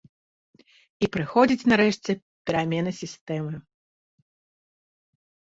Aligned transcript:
І 1.05 1.09
прыходзіць, 1.15 1.67
нарэшце, 1.73 2.11
перамена 2.51 2.91
сістэмы. 3.01 3.63